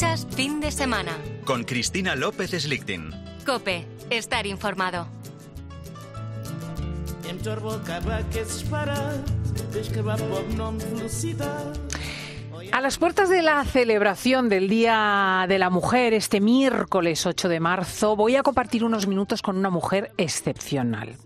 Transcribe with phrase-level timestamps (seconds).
[0.00, 1.12] Escuchas fin de semana.
[1.44, 3.10] Con Cristina López Slichting.
[3.44, 5.06] Cope, estar informado.
[12.72, 17.60] A las puertas de la celebración del Día de la Mujer, este miércoles 8 de
[17.60, 21.18] marzo, voy a compartir unos minutos con una mujer excepcional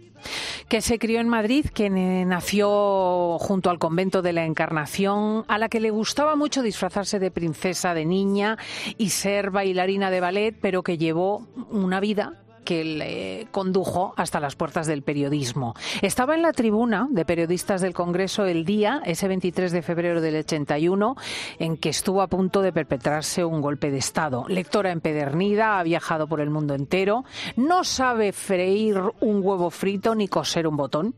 [0.68, 5.68] que se crió en Madrid, que nació junto al convento de la Encarnación, a la
[5.68, 8.58] que le gustaba mucho disfrazarse de princesa de niña
[8.98, 14.56] y ser bailarina de ballet, pero que llevó una vida que le condujo hasta las
[14.56, 15.74] puertas del periodismo.
[16.02, 20.36] Estaba en la tribuna de periodistas del Congreso el día, ese 23 de febrero del
[20.36, 21.16] 81,
[21.58, 24.46] en que estuvo a punto de perpetrarse un golpe de Estado.
[24.48, 27.24] Lectora empedernida, ha viajado por el mundo entero,
[27.56, 31.14] no sabe freír un huevo frito ni coser un botón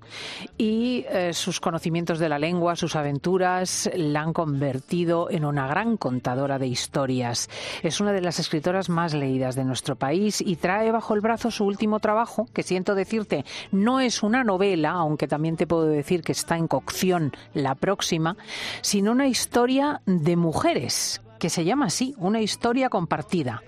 [0.58, 5.96] y eh, sus conocimientos de la lengua, sus aventuras, la han convertido en una gran
[5.96, 7.48] contadora de historias.
[7.82, 11.35] Es una de las escritoras más leídas de nuestro país y trae bajo el brazo
[11.36, 16.22] su último trabajo, que siento decirte no es una novela, aunque también te puedo decir
[16.22, 18.36] que está en cocción la próxima,
[18.80, 23.62] sino una historia de mujeres, que se llama así, una historia compartida.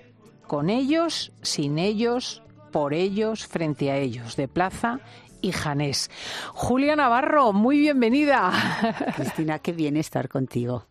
[0.47, 4.99] Con ellos, sin ellos, por ellos, frente a ellos, de plaza
[5.41, 6.09] y Janés.
[6.53, 8.51] Julia Navarro, muy bienvenida.
[9.15, 10.85] Cristina, qué bien estar contigo.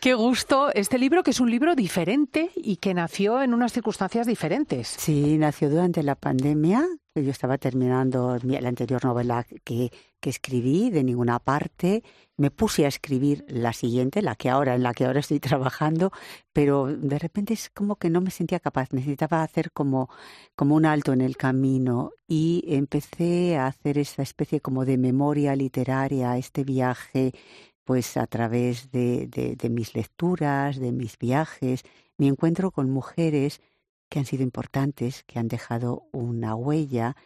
[0.00, 0.70] Qué gusto.
[0.74, 4.86] Este libro que es un libro diferente y que nació en unas circunstancias diferentes.
[4.86, 6.86] Sí, nació durante la pandemia.
[7.16, 9.90] Yo estaba terminando la anterior novela que,
[10.20, 12.04] que escribí de ninguna parte.
[12.36, 16.12] Me puse a escribir la siguiente, la que ahora, en la que ahora estoy trabajando,
[16.52, 18.92] pero de repente es como que no me sentía capaz.
[18.92, 20.08] Necesitaba hacer como,
[20.54, 25.56] como un alto en el camino y empecé a hacer esta especie como de memoria
[25.56, 27.32] literaria, este viaje
[27.88, 31.84] pues a través de, de, mis lecturas, de mis viajes,
[32.18, 33.62] mi encuentro con mujeres
[34.10, 37.16] que han sido importantes, que han dejado una huella,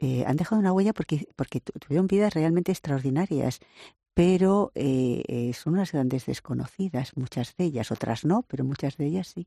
[0.00, 3.60] eh, han dejado una huella porque, porque tuvieron vidas realmente extraordinarias,
[4.18, 9.06] pero eh, eh, son unas grandes desconocidas, muchas de ellas, otras no, pero muchas de
[9.06, 9.46] ellas sí.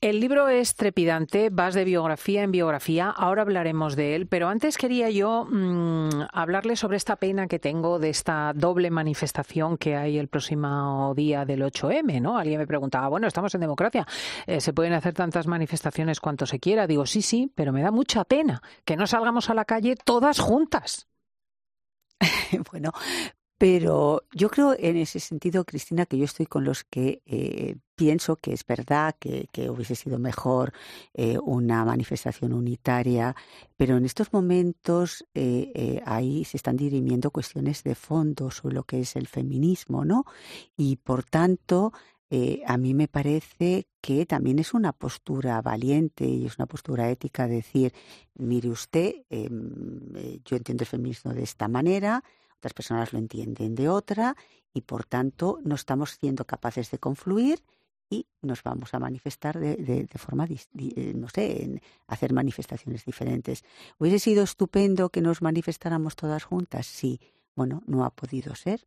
[0.00, 4.78] El libro es trepidante, vas de biografía en biografía, ahora hablaremos de él, pero antes
[4.78, 10.18] quería yo mm, hablarle sobre esta pena que tengo de esta doble manifestación que hay
[10.18, 12.38] el próximo día del 8M, ¿no?
[12.38, 14.06] Alguien me preguntaba, bueno, estamos en democracia,
[14.46, 16.86] eh, ¿se pueden hacer tantas manifestaciones cuanto se quiera?
[16.86, 20.38] Digo, sí, sí, pero me da mucha pena que no salgamos a la calle todas
[20.38, 21.08] juntas.
[22.70, 22.92] bueno,
[23.58, 28.36] pero yo creo en ese sentido, Cristina, que yo estoy con los que eh, pienso
[28.36, 30.74] que es verdad que, hubiese sido mejor
[31.14, 33.34] eh, una manifestación unitaria,
[33.76, 39.00] pero en estos momentos eh, ahí se están dirimiendo cuestiones de fondo sobre lo que
[39.00, 40.26] es el feminismo, ¿no?
[40.76, 41.92] Y por tanto,
[42.66, 47.46] a mí me parece que también es una postura valiente y es una postura ética
[47.46, 47.94] decir,
[48.34, 50.12] mire usted, em,
[50.44, 52.22] yo entiendo el feminismo de esta manera,
[52.58, 54.36] otras personas lo entienden de otra
[54.72, 57.62] y por tanto no estamos siendo capaces de confluir
[58.08, 63.64] y nos vamos a manifestar de, de, forma, eh, no sé, en hacer manifestaciones diferentes.
[63.98, 66.86] ¿Hubiese sido estupendo que nos manifestáramos todas juntas?
[66.86, 67.20] Sí.
[67.56, 68.86] Bueno, no ha podido ser.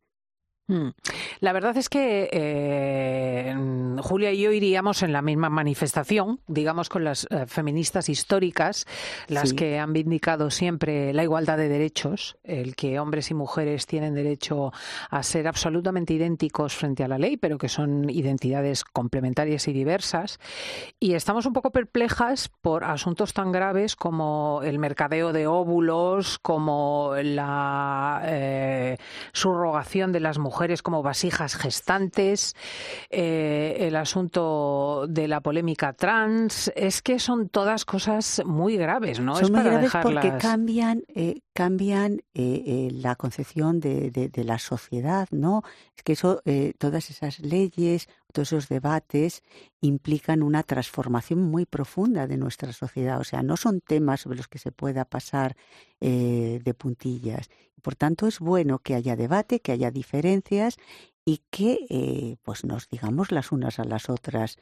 [0.70, 0.90] Mm.
[1.40, 3.56] La verdad es que eh,
[4.00, 8.86] Julia y yo iríamos en la misma manifestación, digamos con las eh, feministas históricas,
[9.26, 14.14] las que han vindicado siempre la igualdad de derechos, el que hombres y mujeres tienen
[14.14, 14.72] derecho
[15.10, 20.38] a ser absolutamente idénticos frente a la ley, pero que son identidades complementarias y diversas.
[21.00, 27.14] Y estamos un poco perplejas por asuntos tan graves como el mercadeo de óvulos, como
[27.20, 28.98] la eh,
[29.32, 32.54] subrogación de las mujeres como vasijas gestantes,
[33.08, 39.36] eh, el asunto de la polémica trans, es que son todas cosas muy graves, ¿no?
[39.36, 45.28] Son es muy graves porque cambian, eh, cambian eh, la concepción de, de, la sociedad,
[45.30, 45.62] ¿no?
[45.96, 46.42] Es que eso,
[46.78, 49.42] todas esas leyes, todos esos debates
[49.80, 53.20] implican una transformación muy profunda de nuestra sociedad.
[53.20, 55.56] O sea, no son temas sobre los que se pueda pasar
[56.00, 57.50] de puntillas.
[57.82, 60.76] Por tanto, es bueno que haya debate, que haya diferencias
[61.24, 64.58] y que eh, pues nos digamos las unas a las otras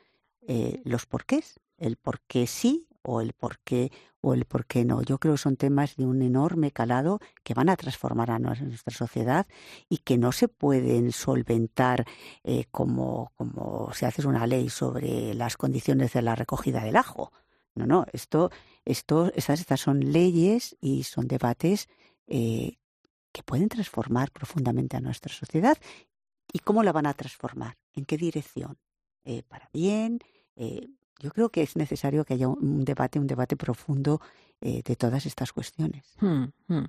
[0.47, 3.91] eh, los porqués, el por qué sí o el por qué
[4.21, 5.03] o el por qué no.
[5.03, 8.95] Yo creo que son temas de un enorme calado que van a transformar a nuestra
[8.95, 9.47] sociedad
[9.89, 12.05] y que no se pueden solventar
[12.45, 17.33] eh, como, como si haces una ley sobre las condiciones de la recogida del ajo.
[17.75, 18.51] No, no, esto,
[18.85, 21.89] esto, estas, estas son leyes y son debates
[22.27, 25.79] que pueden transformar profundamente a nuestra sociedad.
[26.53, 27.77] ¿Y cómo la van a transformar?
[27.95, 28.79] ¿En qué dirección?
[29.25, 30.19] Eh, ¿Para bien?
[30.57, 30.89] Eh,
[31.19, 34.21] yo creo que es necesario que haya un debate, un debate profundo
[34.61, 36.05] eh, de todas estas cuestiones.
[36.21, 36.87] Hmm, hmm.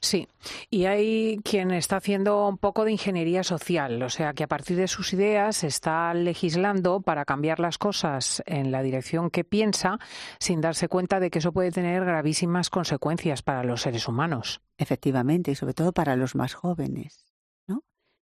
[0.00, 0.28] Sí,
[0.70, 4.76] y hay quien está haciendo un poco de ingeniería social, o sea que a partir
[4.76, 9.98] de sus ideas está legislando para cambiar las cosas en la dirección que piensa,
[10.38, 14.60] sin darse cuenta de que eso puede tener gravísimas consecuencias para los seres humanos.
[14.78, 17.26] Efectivamente, y sobre todo para los más jóvenes,
[17.66, 17.82] ¿no?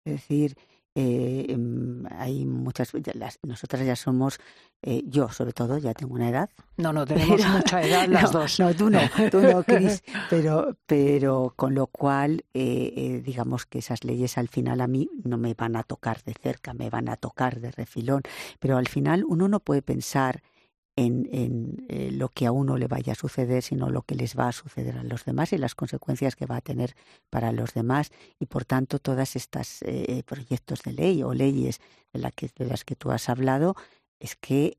[0.05, 0.57] Es decir,
[1.01, 4.39] eh, em, hay muchas, las, nosotras ya somos,
[4.83, 6.51] eh, yo sobre todo, ya tengo una edad.
[6.77, 8.61] No, no, tenemos mucha edad las dos.
[8.61, 9.01] No, tú no,
[9.31, 14.49] tú no, Cris, pero, pero con lo cual, eh, eh, digamos que esas leyes al
[14.49, 17.71] final a mí no me van a tocar de cerca, me van a tocar de
[17.71, 18.23] refilón,
[18.59, 20.43] pero al final uno no puede pensar
[21.01, 24.39] en, en eh, lo que a uno le vaya a suceder, sino lo que les
[24.39, 26.95] va a suceder a los demás y las consecuencias que va a tener
[27.31, 28.11] para los demás.
[28.39, 31.81] Y por tanto, todas estas eh, proyectos de ley o leyes
[32.13, 33.75] de, de las que tú has hablado,
[34.21, 34.77] es que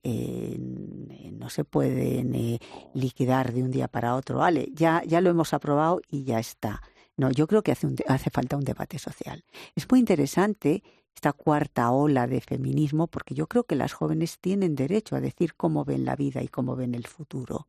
[1.33, 2.59] no se pueden eh,
[2.93, 4.37] liquidar de un día para otro.
[4.37, 6.81] Vale, ya, ya lo hemos aprobado y ya está.
[7.17, 9.43] No, yo creo que hace, falta un debate social.
[9.75, 14.75] Es muy interesante esta cuarta ola de feminismo, porque yo creo que las jóvenes tienen
[14.75, 17.67] derecho a decir cómo ven la vida y cómo ven el futuro.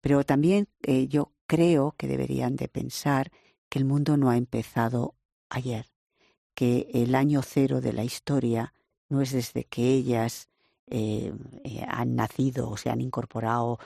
[0.00, 3.30] Pero también eh, yo creo que deberían de pensar
[3.68, 5.14] que el mundo no ha empezado
[5.48, 5.86] ayer,
[6.54, 8.74] que el año cero de la historia
[9.08, 10.48] no es desde que ellas
[10.88, 11.32] eh,
[11.64, 13.78] eh, han nacido o se han incorporado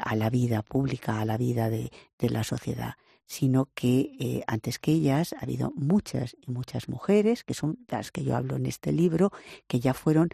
[0.00, 2.94] a la vida pública, a la vida de la sociedad,
[3.30, 8.10] sino que eh, antes que ellas ha habido muchas y muchas mujeres, que son las
[8.10, 9.30] que yo hablo en este libro,
[9.68, 10.30] que ya fueron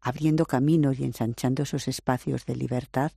[0.00, 3.10] abriendo caminos y ensanchando esos espacios de libertad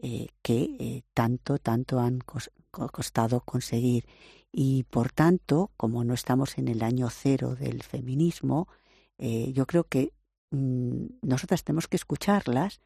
[0.00, 4.06] eh, que eh, tanto, tanto han cos costado conseguir.
[4.50, 8.68] Y por tanto, como no estamos en el año cero del feminismo,
[9.18, 10.14] yo creo que
[10.50, 12.80] mmm, nosotras tenemos que escucharlas,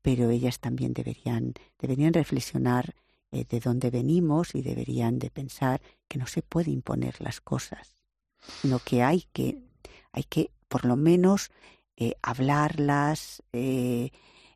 [0.00, 2.94] pero ellas también deberían, deberían reflexionar
[3.32, 7.96] eh, de dónde venimos y deberían de pensar que no se puede imponer las cosas,
[8.60, 9.58] sino que hay que,
[10.12, 11.50] hay que por lo menos
[11.96, 14.10] eh, hablarlas, eh,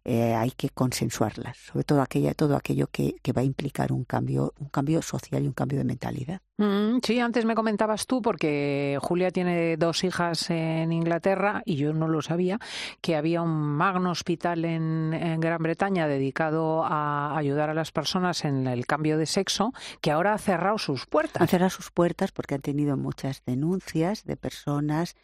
[0.08, 4.04] eh, hay que consensuarlas, sobre todo aquella, todo aquello que, que, va a implicar un
[4.04, 6.40] cambio, un cambio social y un cambio de mentalidad.
[6.58, 11.92] Mm, sí, antes me comentabas tú, porque Julia tiene dos hijas en Inglaterra y yo
[11.92, 12.60] no lo sabía,
[13.00, 18.44] que había un magno hospital en, en Gran Bretaña dedicado a ayudar a las personas
[18.44, 21.42] en el cambio de sexo, que ahora ha cerrado sus puertas.
[21.42, 25.16] Han cerrado sus puertas porque han tenido muchas denuncias de personas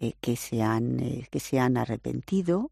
[0.00, 2.70] eh, que, se han, eh, que se han arrepentido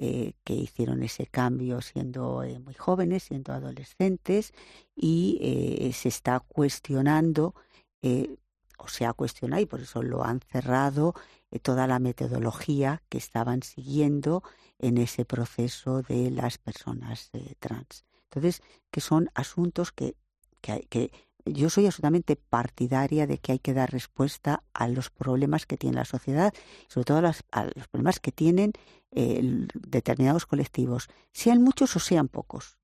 [0.00, 4.52] eh, que hicieron ese cambio siendo eh, muy jóvenes, siendo adolescentes,
[4.94, 7.54] y eh, se está cuestionando,
[8.02, 8.36] eh,
[8.78, 11.14] o se ha cuestionado, y por eso lo han cerrado,
[11.62, 14.42] toda la metodología que estaban siguiendo
[14.78, 18.04] en ese proceso de las personas trans.
[18.24, 20.14] Entonces, que son asuntos que,
[20.60, 21.10] que, que
[21.52, 25.96] yo soy absolutamente partidaria de que hay que dar respuesta a los problemas que tiene
[25.96, 26.52] la sociedad,
[26.88, 28.72] sobre todo a los, a los problemas que tienen
[29.10, 32.78] eh, determinados colectivos, sean muchos o sean pocos.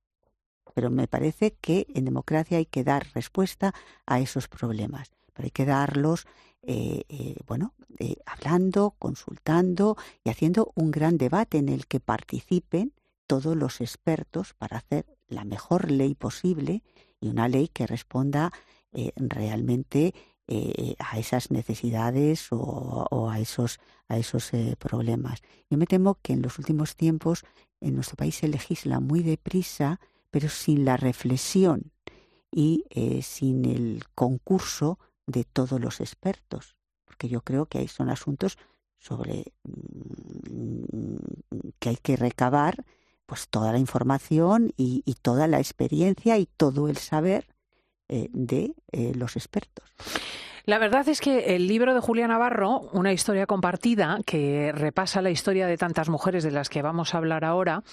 [0.73, 3.73] Pero me parece que en democracia hay que dar respuesta
[4.05, 6.25] a esos problemas, pero hay que darlos,
[6.67, 12.91] eh, eh, bueno, eh, hablando, consultando y haciendo un gran debate en el que participen
[13.27, 16.83] todos los expertos para hacer la mejor ley posible
[17.19, 18.51] y una ley que responda
[18.91, 20.13] eh, realmente
[20.47, 25.41] eh, a esas necesidades o, a esos, a esos eh, problemas.
[25.71, 27.43] Yo me temo que en los últimos tiempos
[27.81, 31.91] en nuestro país se legisla muy deprisa, pero sin la reflexión
[32.51, 38.09] y eh, sin el concurso de todos los expertos, porque yo creo que ahí son
[38.09, 38.59] asuntos
[38.99, 41.15] sobre mmm,
[41.79, 42.85] que hay que recabar
[43.25, 47.47] pues toda la información y, y toda la experiencia y todo el saber
[48.07, 49.89] eh, de eh, los expertos.
[50.65, 55.29] La verdad es que el libro de Julia Navarro, Una historia compartida, que repasa la
[55.29, 57.83] historia de tantas mujeres de las que vamos a hablar ahora,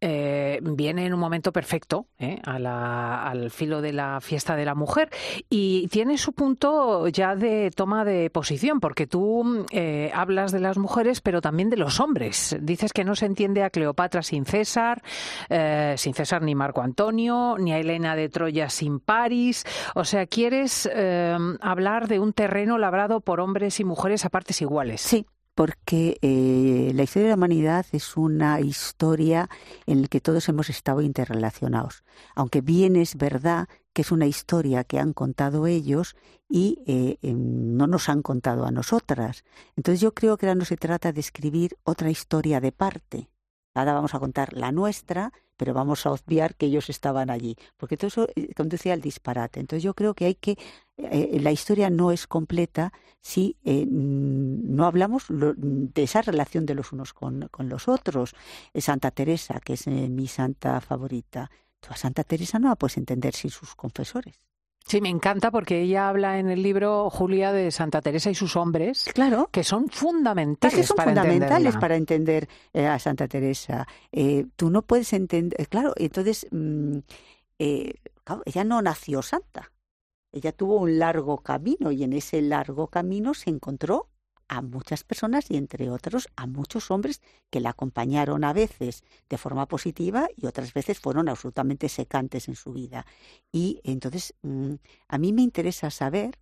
[0.00, 2.38] eh, viene en un momento perfecto, ¿eh?
[2.44, 5.10] a la, al filo de la fiesta de la mujer,
[5.50, 10.78] y tiene su punto ya de toma de posición, porque tú eh, hablas de las
[10.78, 12.56] mujeres, pero también de los hombres.
[12.60, 15.02] Dices que no se entiende a Cleopatra sin César,
[15.48, 19.64] eh, sin César ni Marco Antonio, ni a Helena de Troya sin París.
[19.96, 21.36] O sea, quieres eh,
[22.08, 25.00] de un terreno labrado por hombres y mujeres a partes iguales.
[25.00, 29.48] Sí, porque eh, la historia de la humanidad es una historia
[29.86, 32.04] en la que todos hemos estado interrelacionados.
[32.34, 36.16] Aunque bien es verdad que es una historia que han contado ellos
[36.48, 39.44] y eh, eh, no nos han contado a nosotras.
[39.76, 43.28] Entonces yo creo que ahora no se trata de escribir otra historia de parte,
[43.74, 47.96] Ahora vamos a contar la nuestra, pero vamos a obviar que ellos estaban allí, porque
[47.96, 49.58] todo eso eh, conduce al disparate.
[49.58, 50.56] Entonces yo creo que hay que
[50.96, 56.92] eh, la historia no es completa si eh, no hablamos de esa relación de los
[56.92, 58.34] unos con, con los otros.
[58.74, 63.34] Santa Teresa, que es mi santa favorita, tú a Santa Teresa no la puedes entender
[63.34, 64.44] sin sus confesores.
[64.86, 68.54] Sí, me encanta porque ella habla en el libro Julia de Santa Teresa y sus
[68.54, 73.88] hombres, claro, que son fundamentales, que son para fundamentales para entender eh, a Santa Teresa.
[74.12, 76.98] Eh, tú no puedes entender, eh, claro, entonces mm,
[77.58, 79.72] ella no nació santa,
[80.34, 84.08] ella tuvo un largo camino y en ese largo camino se encontró
[84.48, 89.38] a muchas personas y entre otros a muchos hombres que la acompañaron a veces de
[89.38, 93.06] forma positiva y otras veces fueron absolutamente secantes en su vida.
[93.52, 94.74] Y entonces mm,
[95.06, 96.40] a mí me interesa saber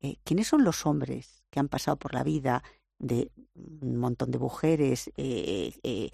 [0.00, 2.62] eh, quiénes son los hombres que han pasado por la vida
[3.00, 6.10] de un montón de mujeres eh, eh,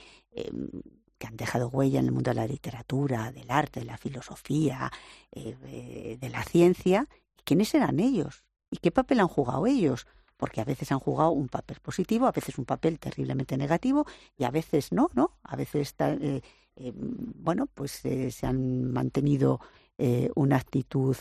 [1.18, 4.90] que han dejado huella en el mundo de la literatura, del arte, de la filosofía,
[5.32, 7.08] de la ciencia,
[7.44, 10.06] quiénes eran ellos y qué papel han jugado ellos
[10.38, 14.06] porque a veces han jugado un papel positivo, a veces un papel terriblemente negativo
[14.36, 15.32] y a veces no, ¿no?
[15.42, 16.40] A veces, eh,
[16.76, 19.60] eh, bueno, pues eh, se han mantenido
[20.36, 21.16] una actitud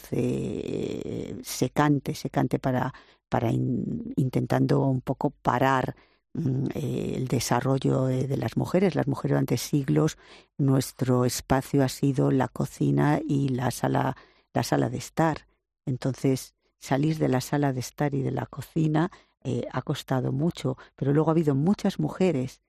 [1.42, 2.94] secante, secante para,
[3.28, 5.96] para intentando un poco parar
[6.34, 8.96] el desarrollo de, las mujeres.
[8.96, 10.18] Las mujeres durante siglos,
[10.58, 14.16] nuestro espacio ha sido la cocina y la sala,
[14.54, 15.48] la sala de estar.
[15.86, 19.12] Entonces, salir de la sala de estar y de la cocina
[19.44, 22.62] eh, ha costado mucho, pero luego ha habido muchas mujeres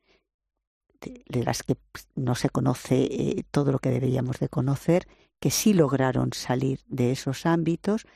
[1.01, 5.07] de, las que pues, no se conoce eh, todo lo que deberíamos de conocer,
[5.41, 8.07] que sí lograron salir de esos ámbitos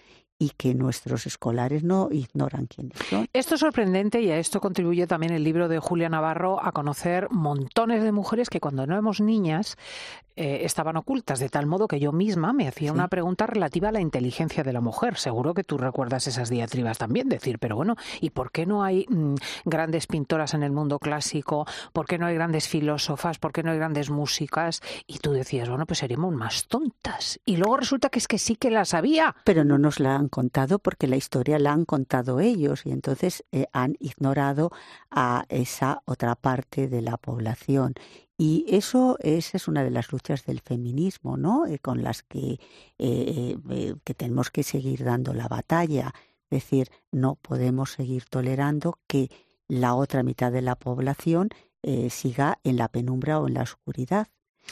[0.42, 3.28] y que nuestros escolares no ignoran quiénes son.
[3.32, 7.28] Esto es sorprendente y a esto contribuye también el libro de Julia Navarro a conocer
[7.30, 9.76] montones de mujeres que cuando no éramos niñas
[10.36, 13.92] eh, estaban ocultas, de tal modo que yo misma me hacía una pregunta relativa a
[13.92, 15.16] la inteligencia de la mujer.
[15.16, 19.06] Seguro que tú recuerdas esas diatribas también, decir, pero bueno, ¿y por qué no hay
[19.08, 19.34] mm,
[19.64, 21.66] grandes pintoras en el mundo clásico?
[21.92, 23.38] ¿Por qué no hay grandes filósofas?
[23.38, 24.80] ¿Por qué no hay grandes músicas?
[25.06, 27.40] Y tú decías, bueno, pues seríamos más tontas.
[27.44, 29.36] Y luego resulta que es que sí que las había.
[29.44, 33.44] Pero no nos la han contado porque la historia la han contado ellos y entonces
[33.52, 34.70] eh, han ignorado
[35.10, 37.94] a esa otra parte de la población.
[38.44, 41.64] Y eso esa es una de las luchas del feminismo, ¿no?
[41.64, 42.58] Eh, con las que,
[42.98, 46.12] eh, eh, que tenemos que seguir dando la batalla.
[46.50, 49.30] Es decir, no podemos seguir tolerando que
[49.68, 51.50] la otra mitad de la población
[52.10, 54.26] siga en la penumbra o en la oscuridad.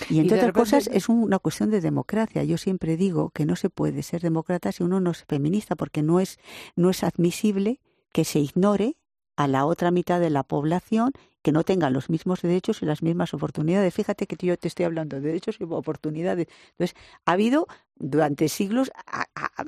[0.08, 2.42] Y entre otras cosas es una cuestión de democracia.
[2.42, 6.02] Yo siempre digo que no se puede ser demócrata si uno no es feminista, porque
[6.02, 6.38] no es,
[6.74, 7.80] no es admisible
[8.12, 8.96] que se ignore
[9.36, 11.12] a la otra mitad de la población
[11.42, 13.94] que no tengan los mismos derechos y las mismas oportunidades.
[13.94, 16.48] Fíjate que yo te estoy hablando de derechos y oportunidades.
[16.72, 17.66] Entonces, ha habido
[18.00, 18.90] durante siglos,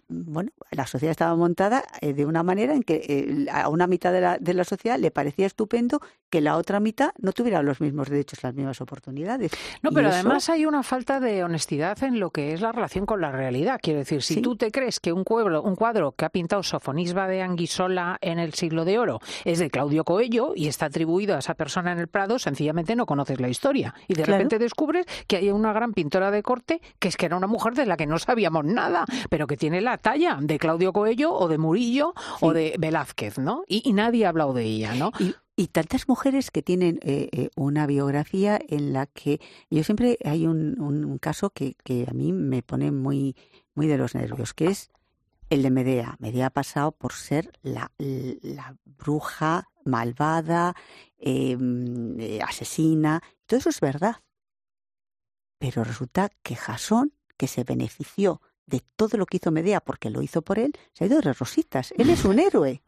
[0.08, 4.12] bueno, la sociedad estaba montada eh, de una manera en que eh, a una mitad
[4.12, 7.80] de la, de la, sociedad le parecía estupendo que la otra mitad no tuviera los
[7.80, 9.52] mismos derechos, las mismas oportunidades.
[9.82, 13.20] No, pero además hay una falta de honestidad en lo que es la relación con
[13.20, 13.78] la realidad.
[13.82, 17.28] Quiero decir, si tú te crees que un cuadro, un cuadro que ha pintado Sofonisba
[17.28, 21.40] de Anguisola en el siglo de oro es de Claudio Coello y está atribuido a
[21.40, 23.94] esa persona en el Prado, sencillamente no conoces la historia.
[24.08, 27.36] Y de repente descubres que hay una gran pintora de corte que es que era
[27.36, 30.92] una mujer de la que no sabíamos nada, pero que tiene la talla de Claudio
[30.92, 33.64] Coello o de Murillo o de Velázquez, ¿no?
[33.66, 35.12] Y, nadie ha hablado de ella, ¿no?
[35.56, 40.46] Y, tantas mujeres que tienen eh, eh, una biografía en la que yo siempre hay
[40.46, 43.36] un, caso que, que, a mí me pone muy,
[43.74, 44.90] muy de los nervios, que es
[45.50, 46.16] el de Medea.
[46.18, 50.74] Medea ha pasado por ser la, la bruja malvada,
[51.18, 53.22] em, eh, asesina.
[53.46, 54.16] Todo eso es verdad.
[55.58, 60.22] Pero resulta que Jasón, que se benefició de todo lo que hizo Medea porque lo
[60.22, 61.92] hizo por él, se ha ido de rositas.
[61.98, 62.84] Él es un héroe.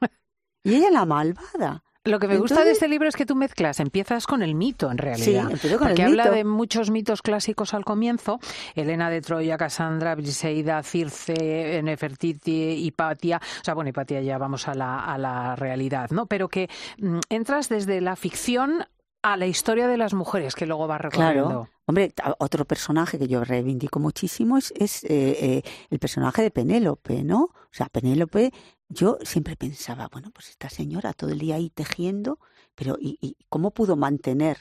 [0.62, 1.82] Y ella la malvada.
[2.04, 4.92] Lo que me gusta de este libro es que tú mezclas, empiezas con el mito
[4.92, 5.50] en realidad.
[5.60, 8.38] Sí, con porque habla de muchos mitos clásicos al comienzo,
[8.76, 14.74] Elena de Troya, Cassandra, Briseida, Circe, Nefertiti, Hipatia, o sea, bueno, Hipatia ya vamos a
[14.74, 16.26] la, a la realidad, ¿no?
[16.26, 18.86] Pero que mm, entras desde la ficción
[19.22, 21.44] a la historia de las mujeres que luego va recorriendo.
[21.44, 21.73] Claro.
[21.86, 27.24] Hombre, otro personaje que yo reivindico muchísimo es, es eh, eh, el personaje de Penélope,
[27.24, 27.42] ¿no?
[27.42, 28.52] O sea, Penélope
[28.88, 32.38] yo siempre pensaba, bueno, pues esta señora todo el día ahí tejiendo,
[32.74, 34.58] pero ¿y, cómo pudo mantener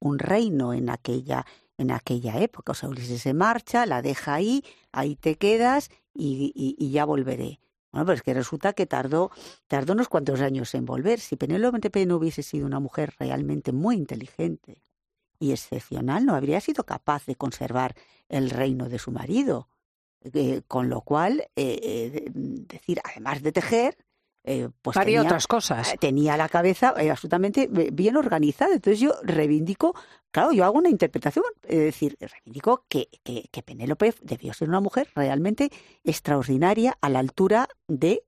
[0.00, 1.46] un reino en aquella,
[1.78, 2.72] en aquella época?
[2.72, 7.60] O sea, Ulises se marcha, la deja ahí, ahí te quedas y, y, ya volveré.
[7.92, 9.30] Bueno, pues que resulta que tardó,
[9.68, 11.20] tardó unos cuantos años en volver.
[11.20, 14.82] Si Penélope no hubiese sido una mujer realmente muy inteligente
[15.38, 17.94] y excepcional no habría sido capaz de conservar
[18.28, 19.68] el reino de su marido.
[20.32, 23.98] Eh, con lo cual, eh, eh, decir, además de tejer,
[24.82, 25.94] pues tenía, otras cosas.
[25.98, 28.74] Tenía la cabeza absolutamente bien organizada.
[28.74, 29.94] Entonces yo reivindico,
[30.30, 34.80] claro, yo hago una interpretación, es decir, reivindico que, que, que Penélope debió ser una
[34.80, 35.70] mujer realmente
[36.04, 38.22] extraordinaria a la altura de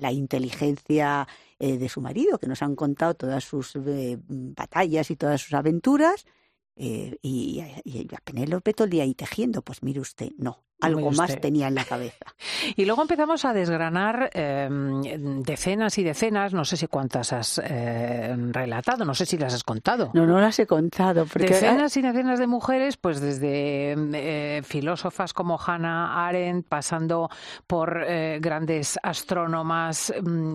[0.00, 1.28] la inteligencia
[1.58, 6.24] de su marido, que nos han contado todas sus batallas y todas sus aventuras.
[6.76, 7.60] Y, y,
[8.14, 11.74] a Penélope todo el día ahí tejiendo, pues mire usted, no, algo más tenía en
[11.74, 12.26] la cabeza.
[12.76, 18.34] Y luego empezamos a desgranar em, decenas y decenas, no sé si cuántas has eh,
[18.50, 20.10] relatado, no sé si las has contado.
[20.14, 21.26] No, no las he contado.
[21.34, 27.28] Decenas y decenas de mujeres, pues desde eh, filósofas como Hannah Arendt, pasando
[27.66, 30.54] por eh, grandes astrónomas, mm,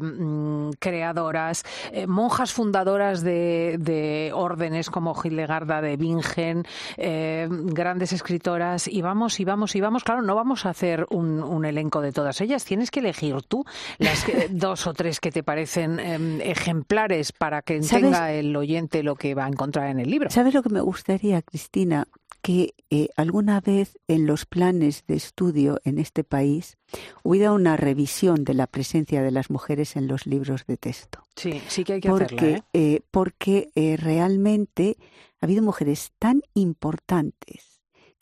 [0.00, 1.64] mm, creadoras,
[2.06, 6.64] monjas fundadoras de, de, órdenes como Hildegarda de Bingen,
[6.96, 11.64] grandes escritoras, y vamos y vamos vamos y vamos, claro, no vamos a hacer un,
[11.66, 12.64] elenco de todas ellas.
[12.64, 13.64] Tienes que elegir tú
[13.98, 19.14] las dos o tres que te parecen em, ejemplares para que tenga el oyente lo
[19.14, 20.30] que va a encontrar en el libro.
[20.30, 22.06] ¿Sabes lo que me gustaría, Cristina?
[22.40, 26.76] que eh, alguna vez en los planes de estudio en este país
[27.22, 31.22] hubiera una revisión de la presencia de las mujeres en los libros de texto.
[31.36, 32.56] Sí, sí que hay que porque, hacerla.
[32.56, 32.64] ¿eh?
[32.72, 34.96] Eh, porque realmente
[35.40, 37.71] ha habido mujeres tan importantes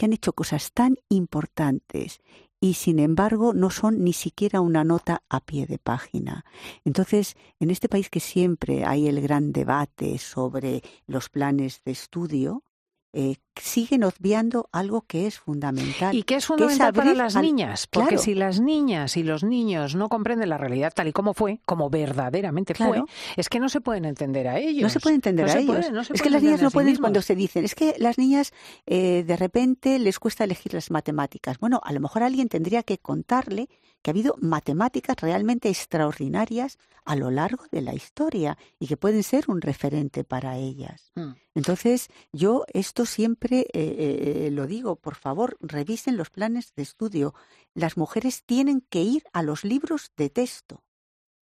[0.00, 2.22] que han hecho cosas tan importantes
[2.58, 6.46] y sin embargo no son ni siquiera una nota a pie de página.
[6.86, 12.64] Entonces, en este país que siempre hay el gran debate sobre los planes de estudio,
[13.12, 16.14] eh, siguen obviando algo que es fundamental.
[16.14, 20.08] Y que es fundamental para las niñas, porque si las niñas y los niños no
[20.08, 23.02] comprenden la realidad tal y como fue, como verdaderamente fue,
[23.36, 24.82] es que no se pueden entender a ellos.
[24.82, 26.10] No se pueden entender a ellos.
[26.12, 28.52] es que las niñas no pueden cuando se dicen, es que las niñas
[28.86, 31.58] eh, de repente les cuesta elegir las matemáticas.
[31.58, 33.68] Bueno, a lo mejor alguien tendría que contarle
[34.02, 39.22] que ha habido matemáticas realmente extraordinarias a lo largo de la historia y que pueden
[39.22, 41.12] ser un referente para ellas.
[41.14, 41.32] Hmm.
[41.54, 46.82] Entonces, yo esto siempre eh, eh, eh, lo digo, por favor, revisen los planes de
[46.82, 47.34] estudio.
[47.74, 50.82] Las mujeres tienen que ir a los libros de texto.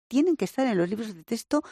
[0.07, 1.63] Tienen que estar en los libros de texto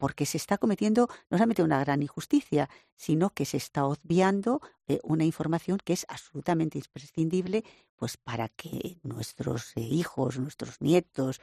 [0.00, 4.60] porque se está cometiendo no solamente una gran injusticia, sino que se está obviando
[5.04, 7.62] una información que es absolutamente imprescindible
[7.96, 11.40] pues para que nuestros hijos, nuestros nietos,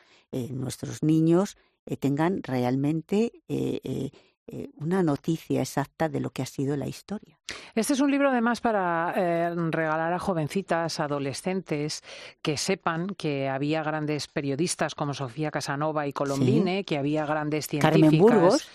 [0.50, 1.56] nuestros niños
[2.00, 3.32] tengan realmente
[4.48, 7.38] eh, una noticia exacta de lo que ha sido la historia.
[7.76, 12.02] Este es un libro además para eh, regalar a jovencitas, adolescentes,
[12.42, 18.02] que sepan que había grandes periodistas como Sofía Casanova y Colombine, que había grandes científicas.
[18.02, 18.70] Carmen Burgos,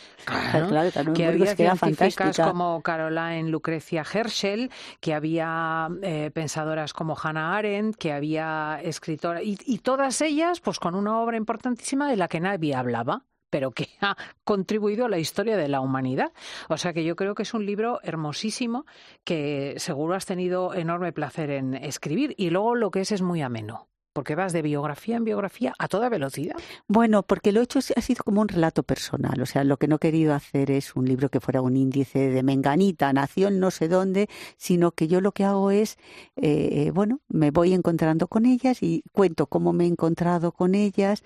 [1.15, 8.13] que había científicas como Caroline Lucrecia Herschel, que había eh, pensadoras como Hannah Arendt, que
[8.13, 12.75] había escritoras, y, y todas ellas pues con una obra importantísima de la que nadie
[12.75, 16.33] hablaba pero que ha contribuido a la historia de la humanidad.
[16.69, 18.87] O sea que yo creo que es un libro hermosísimo
[19.25, 23.43] que seguro has tenido enorme placer en escribir y luego lo que es es muy
[23.43, 23.88] ameno.
[24.15, 26.57] Porque vas de biografía en biografía a toda velocidad.
[26.87, 29.41] Bueno, porque lo he hecho ha sido como un relato personal.
[29.41, 32.29] O sea, lo que no he querido hacer es un libro que fuera un índice
[32.29, 35.97] de Menganita, nació en no sé dónde, sino que yo lo que hago es,
[36.37, 41.23] eh, bueno, me voy encontrando con ellas y cuento cómo me he encontrado con ellas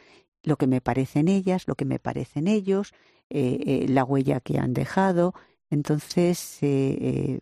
[0.47, 2.95] lo que me parecen ellas, lo que me parecen ellos,
[3.29, 5.35] eh, eh, la huella que han dejado.
[5.71, 7.41] Entonces, eh,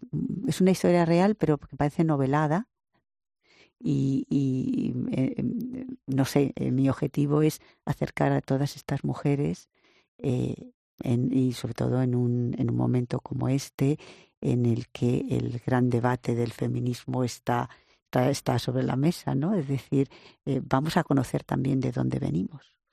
[0.49, 2.69] es una historia real, pero que parece novelada.
[3.79, 4.95] Y,
[6.07, 9.69] no sé, mi objetivo es acercar a todas estas mujeres
[10.19, 13.99] y sobre todo en un, en un momento como este,
[14.40, 17.69] en el que el gran debate del feminismo está,
[18.11, 19.55] está, sobre la mesa, ¿no?
[19.55, 20.09] Es decir,
[20.62, 22.75] vamos a conocer también de dónde venimos.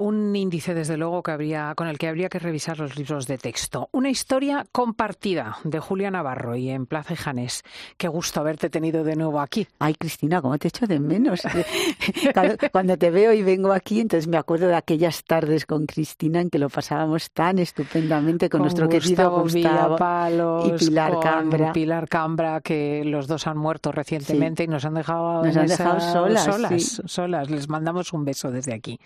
[0.00, 3.36] Un índice, desde luego, que habría, con el que habría que revisar los libros de
[3.36, 3.90] texto.
[3.92, 7.62] Una historia compartida de Julia Navarro y en Plaza Janés.
[7.98, 9.68] Qué gusto haberte tenido de nuevo aquí.
[9.78, 11.42] Ay, Cristina, ¿cómo te echo de menos?
[12.72, 16.48] Cuando te veo y vengo aquí, entonces me acuerdo de aquellas tardes con Cristina en
[16.48, 21.72] que lo pasábamos tan estupendamente con, nuestro querido Gustavo y Pilar Cambra.
[21.74, 26.00] Pilar Cambra, que los dos han muerto recientemente y nos han dejado, nos han dejado
[26.00, 26.44] solas.
[26.44, 27.50] Solas, solas.
[27.50, 28.98] Les mandamos un beso desde aquí.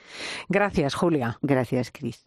[0.85, 1.01] Gracias.
[1.01, 1.38] Julia.
[1.40, 2.27] Gracias, Cris.